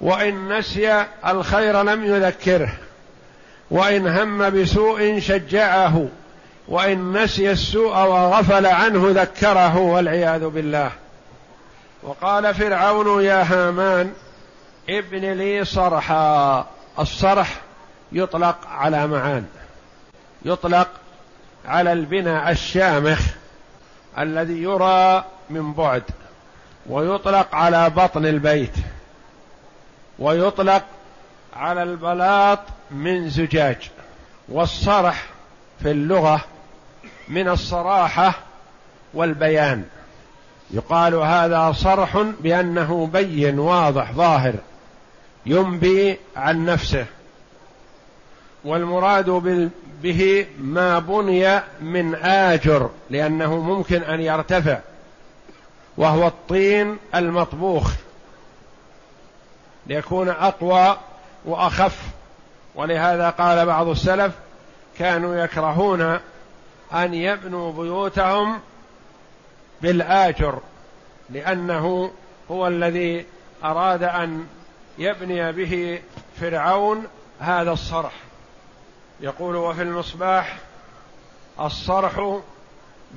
وإن 0.00 0.58
نسي 0.58 1.04
الخير 1.26 1.82
لم 1.82 2.04
يذكره 2.04 2.72
وإن 3.70 4.06
هم 4.08 4.50
بسوء 4.50 5.18
شجعه. 5.18 6.08
وإن 6.70 7.22
نسي 7.22 7.50
السوء 7.50 7.96
وغفل 7.96 8.66
عنه 8.66 9.22
ذكره 9.22 9.76
والعياذ 9.78 10.48
بالله. 10.48 10.90
وقال 12.02 12.54
فرعون 12.54 13.24
يا 13.24 13.42
هامان 13.42 14.12
ابن 14.88 15.32
لي 15.32 15.64
صرحا. 15.64 16.66
الصرح 16.98 17.60
يطلق 18.12 18.56
على 18.66 19.06
معان. 19.06 19.46
يطلق 20.44 20.88
على 21.66 21.92
البناء 21.92 22.50
الشامخ 22.50 23.20
الذي 24.18 24.62
يرى 24.62 25.24
من 25.50 25.72
بعد. 25.72 26.02
ويطلق 26.86 27.54
على 27.54 27.90
بطن 27.90 28.26
البيت. 28.26 28.74
ويطلق 30.18 30.84
على 31.56 31.82
البلاط 31.82 32.60
من 32.90 33.28
زجاج. 33.28 33.90
والصرح 34.48 35.24
في 35.82 35.90
اللغة 35.90 36.40
من 37.30 37.48
الصراحة 37.48 38.34
والبيان. 39.14 39.84
يقال 40.70 41.14
هذا 41.14 41.72
صرح 41.72 42.16
بأنه 42.40 43.06
بين 43.12 43.58
واضح 43.58 44.12
ظاهر 44.12 44.54
ينبي 45.46 46.18
عن 46.36 46.64
نفسه 46.64 47.06
والمراد 48.64 49.30
به 50.02 50.46
ما 50.58 50.98
بني 50.98 51.60
من 51.80 52.14
آجر 52.14 52.90
لأنه 53.10 53.56
ممكن 53.56 54.02
أن 54.02 54.20
يرتفع 54.20 54.78
وهو 55.96 56.26
الطين 56.26 56.96
المطبوخ. 57.14 57.92
ليكون 59.86 60.28
أقوى 60.28 60.96
وأخف. 61.44 61.98
ولهذا 62.74 63.30
قال 63.30 63.66
بعض 63.66 63.88
السلف 63.88 64.32
كانوا 64.98 65.36
يكرهون 65.36 66.18
أن 66.92 67.14
يبنوا 67.14 67.72
بيوتهم 67.72 68.60
بالآجر 69.82 70.58
لأنه 71.30 72.12
هو 72.50 72.66
الذي 72.66 73.26
أراد 73.64 74.02
أن 74.02 74.46
يبني 74.98 75.52
به 75.52 76.02
فرعون 76.40 77.06
هذا 77.40 77.72
الصرح. 77.72 78.12
يقول 79.20 79.56
وفي 79.56 79.82
المصباح 79.82 80.58
الصرح 81.60 82.40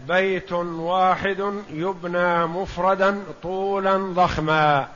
بيت 0.08 0.52
واحد 0.52 1.54
يبنى 1.70 2.46
مفردا 2.46 3.24
طولا 3.44 3.98
ضخما 3.98 4.88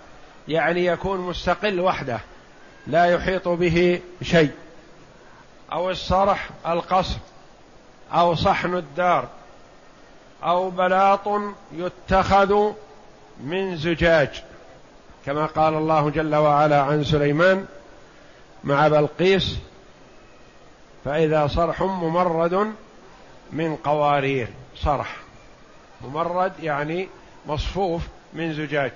يعني 0.47 0.85
يكون 0.85 1.19
مستقل 1.19 1.79
وحده 1.79 2.19
لا 2.87 3.05
يحيط 3.05 3.47
به 3.47 4.01
شيء. 4.21 4.51
أو 5.71 5.89
الصرح 5.89 6.49
القصر. 6.67 7.17
أو 8.13 8.35
صحن 8.35 8.75
الدار 8.75 9.27
أو 10.43 10.69
بلاط 10.69 11.27
يتخذ 11.73 12.71
من 13.43 13.77
زجاج 13.77 14.43
كما 15.25 15.45
قال 15.45 15.73
الله 15.73 16.09
جل 16.09 16.35
وعلا 16.35 16.81
عن 16.81 17.03
سليمان 17.03 17.65
مع 18.63 18.87
بلقيس 18.87 19.57
فإذا 21.05 21.47
صرح 21.47 21.81
ممرد 21.81 22.73
من 23.51 23.75
قوارير 23.75 24.47
صرح. 24.75 25.15
ممرد 26.01 26.51
يعني 26.61 27.09
مصفوف 27.45 28.01
من 28.33 28.53
زجاج. 28.53 28.91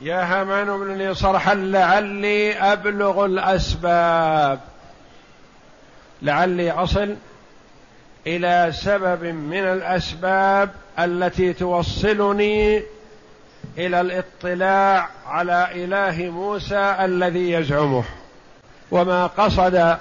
يا 0.00 0.22
هامان 0.22 0.68
ابن 0.68 0.94
لي 0.94 1.14
صرحا 1.14 1.54
لعلي 1.54 2.54
أبلغ 2.72 3.24
الأسباب. 3.24 4.60
لعلي 6.22 6.70
أصل 6.70 7.16
إلى 8.26 8.72
سبب 8.74 9.24
من 9.24 9.64
الأسباب 9.64 10.70
التي 10.98 11.52
توصلني 11.52 12.82
إلى 13.78 14.00
الاطلاع 14.00 15.08
على 15.26 15.68
إله 15.74 16.30
موسى 16.30 16.96
الذي 17.00 17.50
يزعمه. 17.50 18.04
وما 18.90 19.26
قصد 19.26 19.96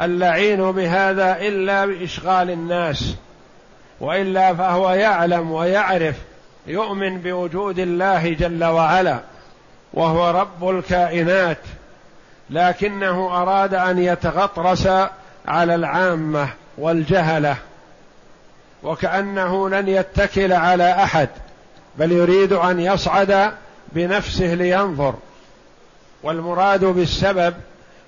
اللعين 0.00 0.72
بهذا 0.72 1.36
إلا 1.40 1.86
بإشغال 1.86 2.50
الناس 2.50 3.14
وإلا 4.00 4.54
فهو 4.54 4.90
يعلم 4.90 5.52
ويعرف 5.52 6.16
يؤمن 6.66 7.18
بوجود 7.18 7.78
الله 7.78 8.32
جل 8.32 8.64
وعلا 8.64 9.20
وهو 9.94 10.30
رب 10.30 10.68
الكائنات 10.68 11.58
لكنه 12.50 13.42
أراد 13.42 13.74
أن 13.74 13.98
يتغطرس 13.98 14.88
على 15.48 15.74
العامة. 15.74 16.48
والجهلة 16.78 17.56
وكأنه 18.82 19.68
لن 19.68 19.88
يتكل 19.88 20.52
على 20.52 20.92
أحد 20.92 21.28
بل 21.98 22.12
يريد 22.12 22.52
أن 22.52 22.80
يصعد 22.80 23.52
بنفسه 23.92 24.54
لينظر. 24.54 25.14
والمراد 26.22 26.84
بالسبب 26.84 27.54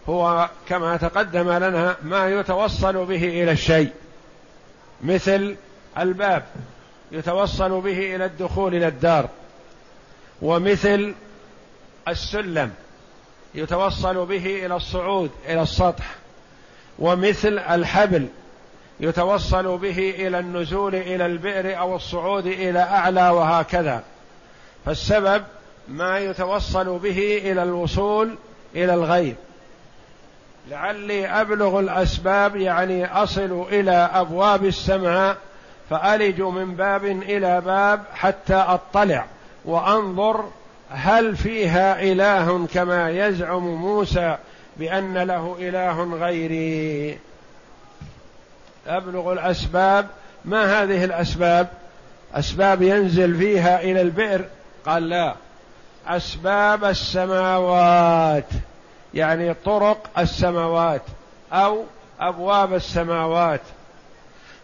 هو 0.08 0.50
كما 0.68 0.96
تقدم 0.96 1.50
لنا 1.50 1.96
ما 2.02 2.28
يتوصل 2.28 3.04
به 3.04 3.24
إلى 3.24 3.52
الشيء 3.52 3.90
مثل 5.02 5.56
الباب 5.98 6.42
يتوصل 7.12 7.80
به 7.80 8.14
إلى 8.14 8.24
الدخول 8.24 8.74
إلى 8.74 8.88
الدار 8.88 9.28
ومثل 10.42 11.14
السلم 12.08 12.72
يتوصل 13.54 14.26
به 14.26 14.66
إلى 14.66 14.76
الصعود 14.76 15.30
إلى 15.48 15.62
السطح 15.62 16.14
ومثل 16.98 17.58
الحبل 17.58 18.26
يتوصل 19.00 19.78
به 19.78 20.14
إلى 20.18 20.38
النزول 20.38 20.94
إلى 20.94 21.26
البئر 21.26 21.78
أو 21.78 21.96
الصعود 21.96 22.46
إلى 22.46 22.78
أعلى 22.78 23.30
وهكذا. 23.30 24.02
فالسبب 24.86 25.42
ما 25.88 26.18
يتوصل 26.18 26.98
به 26.98 27.42
إلى 27.44 27.62
الوصول 27.62 28.34
إلى 28.76 28.94
الغيب. 28.94 29.36
لعلي 30.70 31.26
أبلغ 31.26 31.80
الأسباب 31.80 32.56
يعني 32.56 33.22
أصل 33.22 33.66
إلى 33.70 34.10
أبواب 34.14 34.64
السماء 34.64 35.36
فألج 35.90 36.40
من 36.40 36.74
باب 36.74 37.04
إلى 37.04 37.60
باب 37.60 38.02
حتى 38.14 38.54
أطلع 38.54 39.24
وأنظر 39.64 40.44
هل 40.90 41.36
فيها 41.36 42.02
إله 42.02 42.66
كما 42.74 43.10
يزعم 43.10 43.68
موسى 43.68 44.36
بأن 44.76 45.18
له 45.18 45.56
إله 45.60 46.04
غيري. 46.04 47.18
أبلغ 48.88 49.32
الأسباب. 49.32 50.06
ما 50.44 50.82
هذه 50.82 51.04
الأسباب؟ 51.04 51.68
أسباب 52.34 52.82
ينزل 52.82 53.38
فيها 53.38 53.80
إلى 53.80 54.00
البئر. 54.00 54.44
قال 54.86 55.08
لا. 55.08 55.34
أسباب 56.06 56.84
السماوات. 56.84 58.48
يعني 59.14 59.54
طرق 59.54 60.10
السماوات 60.18 61.02
أو 61.52 61.84
أبواب 62.20 62.74
السماوات. 62.74 63.60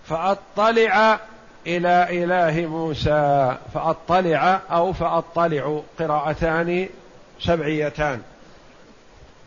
فأطلع 0.08 1.18
إلى 1.66 2.24
إله 2.24 2.66
موسى. 2.66 3.56
فأطلع 3.74 4.60
أو 4.70 4.92
فأطلع. 4.92 5.80
قراءتان 5.98 6.88
سبعيتان. 7.40 8.22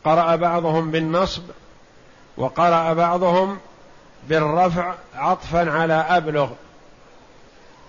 قرأ 0.05 0.35
بعضهم 0.35 0.91
بالنصب 0.91 1.43
وقرأ 2.37 2.93
بعضهم 2.93 3.57
بالرفع 4.29 4.93
عطفا 5.15 5.71
على 5.71 5.93
أبلغ. 5.93 6.49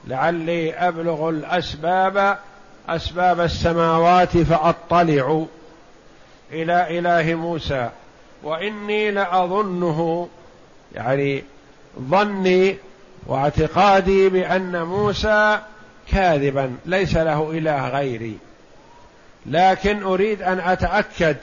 لعلي 0.07 0.75
أبلغ 0.75 1.29
الأسباب 1.29 2.39
أسباب 2.89 3.41
السماوات 3.41 4.37
فأطلع 4.39 5.45
إلى 6.53 6.99
إله 6.99 7.35
موسى. 7.35 7.91
وإني 8.43 9.11
لأظنه 9.11 10.29
يعني 10.95 11.45
ظني 12.01 12.77
واعتقادي 13.27 14.29
بأن 14.29 14.83
موسى 14.83 15.59
كاذبا 16.13 16.77
ليس 16.87 17.17
له 17.17 17.51
إله 17.51 17.89
غيري. 17.89 18.39
لكن 19.47 20.03
أريد 20.03 20.43
أن 20.43 20.61
أتأكد 20.61 21.37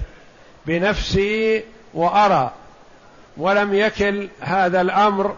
بنفسي 0.65 1.63
وأرى 1.93 2.51
ولم 3.37 3.73
يكل 3.73 4.27
هذا 4.41 4.81
الأمر 4.81 5.35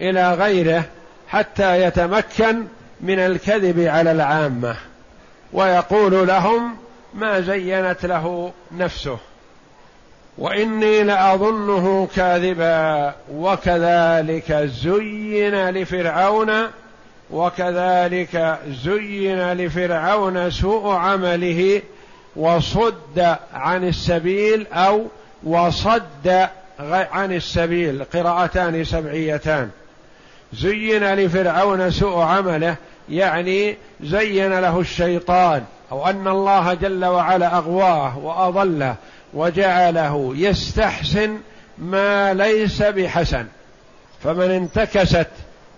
إلى 0.00 0.34
غيره 0.34 0.84
حتى 1.28 1.82
يتمكن 1.82 2.64
من 3.00 3.18
الكذب 3.18 3.80
على 3.80 4.12
العامة 4.12 4.76
ويقول 5.52 6.26
لهم 6.26 6.76
ما 7.14 7.40
زينت 7.40 8.06
له 8.06 8.52
نفسه 8.72 9.18
وإني 10.38 11.02
لأظنه 11.02 12.08
كاذبا 12.16 13.14
وكذلك 13.32 14.52
زين 14.52 15.70
لفرعون 15.70 16.52
وكذلك 17.30 18.58
زين 18.84 19.52
لفرعون 19.52 20.50
سوء 20.50 20.92
عمله 20.92 21.82
وصد 22.36 23.36
عن 23.54 23.88
السبيل 23.88 24.66
أو 24.72 25.06
وصد 25.44 26.48
عن 26.78 27.32
السبيل 27.32 28.04
قراءتان 28.04 28.84
سبعيتان. 28.84 29.70
زين 30.52 31.14
لفرعون 31.14 31.90
سوء 31.90 32.18
عمله 32.18 32.76
يعني 33.08 33.76
زين 34.00 34.58
له 34.58 34.80
الشيطان 34.80 35.64
أو 35.92 36.06
أن 36.06 36.28
الله 36.28 36.74
جل 36.74 37.04
وعلا 37.04 37.56
أغواه 37.56 38.18
وأضله 38.18 38.94
وجعله 39.34 40.32
يستحسن 40.36 41.38
ما 41.78 42.34
ليس 42.34 42.82
بحسن. 42.82 43.46
فمن 44.24 44.50
انتكست 44.50 45.28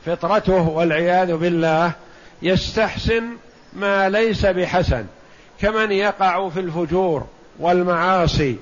فطرته 0.07 0.69
والعياذ 0.69 1.37
بالله 1.37 1.93
يستحسن 2.43 3.25
ما 3.73 4.09
ليس 4.09 4.47
بحسن. 4.47 5.05
كمن 5.61 5.93
يقع 5.93 6.49
في 6.49 6.61
الفجور 6.61 7.27
والمعاصي 7.59 8.57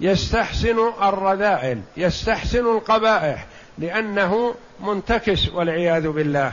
يستحسن 0.00 0.78
الرذائل 1.02 1.80
يستحسن 1.96 2.66
القبائح 2.76 3.46
لأنه 3.78 4.54
منتكس 4.80 5.48
والعياذ 5.48 6.08
بالله. 6.08 6.52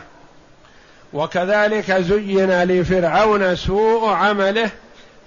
وكذلك 1.13 1.91
زين 1.91 2.63
لفرعون 2.63 3.55
سوء 3.55 4.09
عمله 4.09 4.69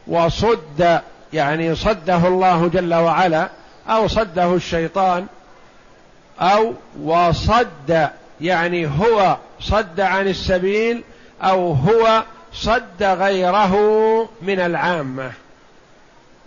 وصد 0.07 1.00
يعني 1.33 1.74
صده 1.74 2.28
الله 2.28 2.68
جل 2.68 2.94
وعلا 2.94 3.48
أو 3.88 4.09
صده 4.09 4.54
الشيطان 4.54 5.26
أو 6.40 6.74
وصد 7.02 8.09
يعني 8.40 8.87
هو 8.87 9.37
صد 9.61 10.00
عن 10.00 10.28
السبيل 10.28 11.02
أو 11.42 11.72
هو 11.72 12.22
صد 12.52 13.02
غيره 13.02 13.74
من 14.42 14.61
العامة. 14.61 15.33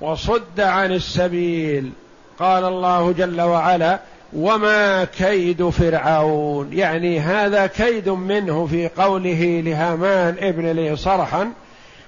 وصد 0.02 0.60
عن 0.60 0.92
السبيل. 0.92 1.92
قال 2.40 2.64
الله 2.66 3.12
جل 3.12 3.42
وعلا 3.42 4.00
وما 4.34 5.04
كيد 5.04 5.70
فرعون. 5.70 6.74
يعني 6.74 7.20
هذا 7.20 7.68
كيد 7.68 8.10
منه 8.10 8.68
في 8.68 8.88
قوله 8.88 9.62
لهامان 9.66 10.36
ابن 10.40 10.72
لي 10.72 10.96
صرحا 10.96 11.52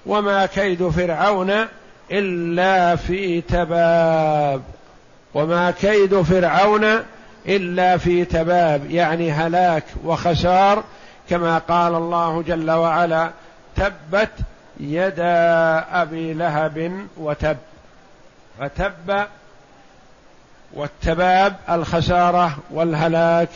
وما 0.05 0.45
كيد 0.45 0.89
فرعون 0.89 1.51
إلا 2.11 2.95
في 2.95 3.41
تباب. 3.41 4.61
وما 5.33 5.71
كيد 5.71 6.21
فرعون 6.21 6.85
إلا 7.47 7.97
في 7.97 8.25
تباب. 8.25 8.91
يعني 8.91 9.31
هلاك 9.31 9.83
وخسار 10.05 10.83
كما 11.29 11.57
قال 11.57 11.95
الله 11.95 12.43
جل 12.47 12.71
وعلا 12.71 13.29
تبت 13.75 14.31
يدا 14.79 15.85
أبي 16.01 16.33
لهب 16.33 17.07
وتب. 17.17 17.57
فتب 18.59 19.25
والتباب 20.73 21.55
الخسارة 21.69 22.57
والهلاك. 22.71 23.49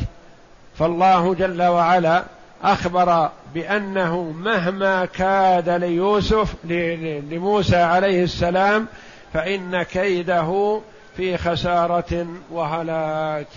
فالله 0.79 1.33
جل 1.33 1.63
وعلا 1.63 2.23
أخبر 2.63 3.29
بأنه 3.53 4.21
مهما 4.21 5.05
كاد 5.05 5.69
ليوسف 5.69 6.55
لموسى 6.65 7.77
عليه 7.77 8.23
السلام 8.23 8.87
فإن 9.33 9.83
كيده 9.83 10.81
في 11.17 11.37
خسارة 11.37 12.27
وهلاك. 12.51 13.47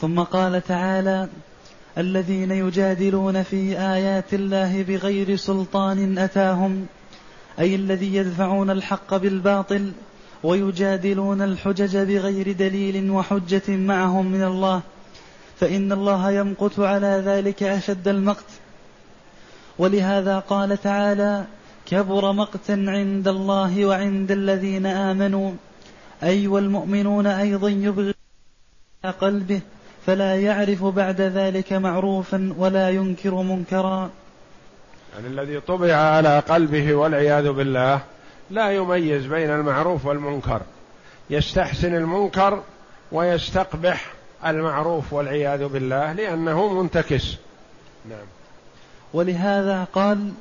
ثم 0.00 0.20
قال 0.20 0.62
تعالى 0.62 1.28
الذين 1.98 2.50
يجادلون 2.50 3.42
في 3.42 3.78
آيات 3.78 4.34
الله 4.34 4.82
بغير 4.82 5.36
سلطان 5.36 6.18
أتاهم 6.18 6.86
أي 7.58 7.74
الذي 7.74 8.14
يدفعون 8.14 8.70
الحق 8.70 9.16
بالباطل 9.16 9.92
ويجادلون 10.42 11.42
الحجج 11.42 11.96
بغير 11.96 12.52
دليل 12.52 13.10
وحجة 13.10 13.62
معهم 13.68 14.26
من 14.26 14.42
الله 14.42 14.80
فإن 15.60 15.92
الله 15.92 16.30
يمقت 16.30 16.78
على 16.78 17.22
ذلك 17.26 17.62
أشد 17.62 18.08
المقت. 18.08 18.50
ولهذا 19.78 20.38
قال 20.38 20.82
تعالى 20.82 21.44
كبر 21.86 22.32
مقتا 22.32 22.72
عند 22.88 23.28
الله 23.28 23.86
وعند 23.86 24.30
الذين 24.30 24.86
آمنوا. 24.86 25.52
اي 26.22 26.46
والمؤمنون 26.46 27.26
أيضا 27.26 27.68
يبغض 27.68 28.14
قلبه 29.20 29.60
فلا 30.06 30.36
يعرف 30.36 30.84
بعد 30.84 31.20
ذلك 31.20 31.72
معروفا 31.72 32.54
ولا 32.58 32.90
ينكر 32.90 33.34
منكرا. 33.34 34.10
يعني 35.14 35.26
الذي 35.26 35.60
طبع 35.60 35.94
على 35.94 36.38
قلبه 36.38 36.94
والعياذ 36.94 37.52
بالله 37.52 38.00
لا 38.50 38.70
يميز 38.70 39.26
بين 39.26 39.50
المعروف 39.50 40.06
والمنكر. 40.06 40.62
يستحسن 41.30 41.94
المنكر 41.94 42.62
ويستقبح 43.12 44.12
المعروف 44.46 45.12
والعياذ 45.12 45.68
بالله 45.68 46.12
لأنه 46.12 46.82
منتكس. 46.82 47.36
نعم. 48.08 48.26
ولهذا 49.12 49.84
قال 49.92 50.32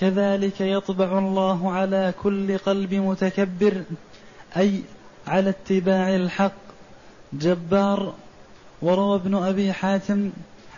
كذلك 0.00 0.60
يطبع 0.60 1.18
الله 1.18 1.72
على 1.72 2.14
كل 2.22 2.58
قلب 2.58 2.94
متكبر 2.94 3.82
أي 4.56 4.82
على 5.26 5.50
اتباع 5.50 6.14
الحق. 6.14 6.52
جبار 7.32 8.14
وروى 8.82 9.16
ابن 9.16 9.34
أبي 9.34 9.72
حاتم 9.72 10.30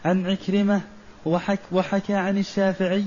عن 0.05 0.27
عكرمة 0.27 0.81
وحك 1.27 1.61
وحكى 1.73 2.15
عن 2.15 2.39
الشافعي 2.39 3.05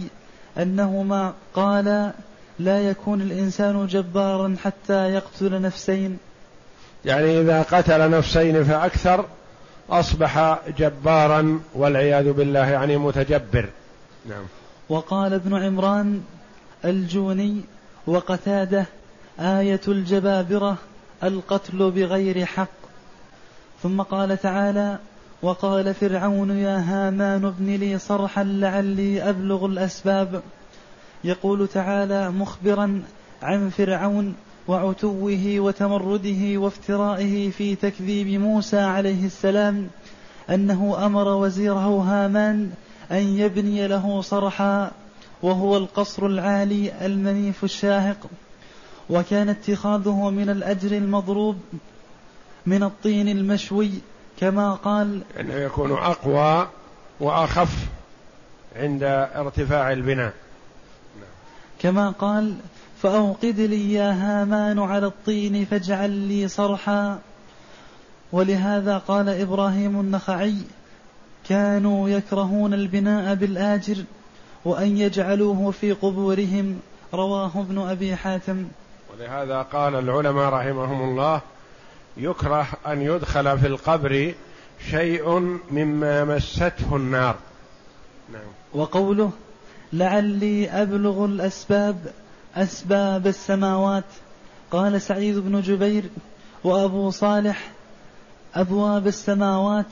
أنهما 0.58 1.34
قال 1.53 2.12
لا 2.59 2.89
يكون 2.89 3.21
الإنسان 3.21 3.87
جبارا 3.87 4.55
حتى 4.63 5.13
يقتل 5.13 5.61
نفسين. 5.61 6.17
يعني 7.05 7.41
إذا 7.41 7.61
قتل 7.61 8.09
نفسين 8.09 8.63
فأكثر 8.63 9.25
أصبح 9.89 10.59
جبارا 10.77 11.59
والعياذ 11.73 12.31
بالله 12.31 12.69
يعني 12.69 12.97
متجبر. 12.97 13.69
نعم. 14.29 14.43
وقال 14.89 15.33
ابن 15.33 15.63
عمران 15.63 16.21
الجوني 16.85 17.61
وقتاده 18.07 18.85
آية 19.39 19.81
الجبابرة 19.87 20.77
القتل 21.23 21.91
بغير 21.91 22.45
حق. 22.45 22.77
ثم 23.83 24.01
قال 24.01 24.41
تعالى 24.41 24.97
وقال 25.41 25.93
فرعون 25.93 26.57
يا 26.57 26.77
هامان 26.77 27.45
ابن 27.45 27.75
لي 27.75 27.99
صرحا 27.99 28.43
لعلي 28.43 29.29
أبلغ 29.29 29.65
الأسباب. 29.65 30.41
يقول 31.23 31.67
تعالى 31.67 32.32
مخبرا 32.32 33.01
عن 33.43 33.69
فرعون 33.69 34.36
وعتوه 34.67 35.56
وتمرده 35.58 36.58
وافترائه 36.58 37.49
في 37.49 37.75
تكذيب 37.75 38.41
موسى 38.41 38.80
عليه 38.80 39.25
السلام 39.25 39.88
أنه 40.49 41.06
أمر 41.06 41.27
وزيره 41.27 42.01
هامان 42.01 42.71
أن 43.12 43.38
يبني 43.38 43.88
له 43.88 44.21
صرحا 44.21 44.91
وهو 45.41 45.77
القصر 45.77 46.25
العالي 46.25 47.06
المنيف 47.06 47.63
الشاهق 47.63 48.17
وكان 49.10 49.49
اتخاذه 49.49 50.30
من 50.30 50.49
الأجر 50.49 50.97
المضروب 50.97 51.58
من 52.65 52.84
الطين 52.84 53.27
المشوي 53.30 53.91
كما 54.39 54.73
قال 54.73 55.21
إنه 55.39 55.53
يكون 55.53 55.91
أقوى 55.91 56.67
وأخف 57.19 57.88
عند 58.75 59.03
ارتفاع 59.36 59.91
البناء. 59.91 60.34
كما 61.81 62.09
قال 62.09 62.55
فأوقد 63.01 63.59
لي 63.59 63.93
يا 63.93 64.11
هامان 64.11 64.79
على 64.79 65.05
الطين 65.05 65.65
فاجعل 65.65 66.09
لي 66.09 66.47
صرحا. 66.47 67.19
ولهذا 68.31 68.97
قال 68.97 69.29
إبراهيم 69.29 69.99
النخعي 69.99 70.55
كانوا 71.49 72.09
يكرهون 72.09 72.73
البناء 72.73 73.35
بالآجر 73.35 74.03
وأن 74.65 74.97
يجعلوه 74.97 75.71
في 75.71 75.91
قبورهم. 75.91 76.79
رواه 77.13 77.51
ابن 77.55 77.77
أبي 77.77 78.15
حاتم. 78.15 78.67
ولهذا 79.13 79.61
قال 79.61 79.95
العلماء 79.95 80.49
رحمهم 80.49 81.09
الله 81.09 81.41
يكره 82.17 82.67
أن 82.87 83.01
يدخل 83.01 83.59
في 83.59 83.67
القبر 83.67 84.33
شيء 84.91 85.29
مما 85.71 86.25
مسته 86.25 86.95
النار. 86.95 87.35
نعم. 88.33 88.41
وقوله 88.73 89.31
لعلي 89.93 90.69
أبلغ 90.69 91.26
الأسباب 91.26 91.97
أسباب 92.56 93.28
السماوات. 93.28 94.04
قال 94.71 95.02
سعيد 95.02 95.38
بن 95.38 95.62
جبير 95.62 96.04
وأبو 96.63 97.10
صالح 97.10 97.71
أبواب 98.56 99.08
السماوات 99.08 99.86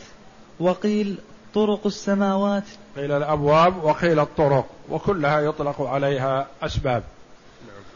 وقيل 0.60 1.18
طرق 1.54 1.86
السماوات. 1.86 2.64
قيل 2.96 3.12
الأبواب 3.12 3.84
وقيل 3.84 4.20
الطرق 4.20 4.66
وكلها 4.90 5.40
يطلق 5.40 5.82
عليها 5.82 6.48
أسباب. 6.62 7.04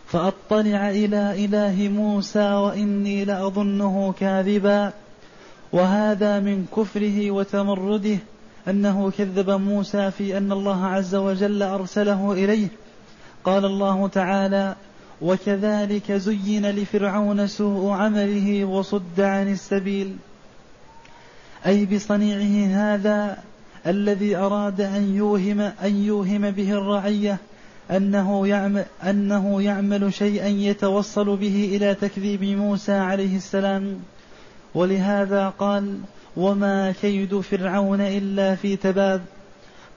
فأطلع 0.08 0.90
إلى 0.90 1.46
إله 1.46 1.90
موسى 1.90 2.54
وإني 2.54 3.26
لأظنه 3.26 4.14
كاذبا 4.20 4.94
وهذا 5.72 6.40
من 6.40 6.66
كفره 6.76 7.32
وتمرده. 7.32 8.18
أنه 8.70 9.12
كذب 9.18 9.50
موسى 9.50 10.12
في 10.12 10.38
أن 10.38 10.52
الله 10.52 10.86
عز 10.86 11.16
وجل 11.16 11.64
أرسله 11.64 12.32
إليه. 12.34 12.68
قال 13.44 13.66
الله 13.66 14.08
تعالى 14.08 14.76
وكذلك 15.22 16.12
زين 16.12 16.72
لفرعون 16.72 17.48
سوء 17.48 17.92
عمله 17.92 18.66
وصد 18.66 19.20
عن 19.20 19.52
السبيل. 19.52 20.16
أي 21.66 21.86
بصنيعه 21.86 22.68
هذا 22.68 23.38
الذي 23.88 24.36
أراد 24.36 24.82
أن 24.82 25.16
يوهم 25.16 25.60
أن 25.60 26.04
يوهم 26.04 26.52
به 26.52 26.72
الرعية 26.72 27.38
أنه 27.92 28.48
يعمل 28.48 28.86
أنه 29.04 29.62
يعمل 29.62 30.14
شيئا 30.14 30.48
يتوصل 30.48 31.38
به 31.38 31.72
إلى 31.76 31.96
تكذيب 31.96 32.44
موسى 32.44 32.92
عليه 32.92 33.38
السلام. 33.38 34.00
ولهذا 34.76 35.50
قال 35.50 36.00
وما 36.38 36.92
كيد 36.92 37.40
فرعون 37.40 38.02
إلا 38.02 38.56
في 38.56 38.76
تباب. 38.76 39.22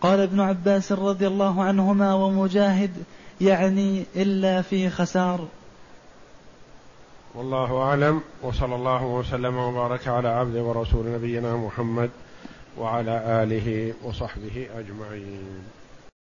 قال 0.01 0.21
ابن 0.21 0.41
عباس 0.41 0.93
رضي 0.93 1.27
الله 1.27 1.63
عنهما 1.63 2.15
ومجاهد 2.15 2.91
يعني 3.41 4.05
إلا 4.17 4.63
في 4.63 4.91
خسار. 4.91 5.47
والله 7.35 7.83
أعلم 7.83 8.21
وصلى 8.43 8.75
الله 8.75 9.05
وسلم 9.05 9.57
وبارك 9.57 10.09
على 10.09 10.29
عبد 10.29 10.57
ورسول 10.57 11.07
نبينا 11.07 11.57
محمد 11.57 12.11
وعلى 12.79 13.43
آله 13.43 13.95
وصحبه 14.05 14.67
أجمعين. 14.79 15.82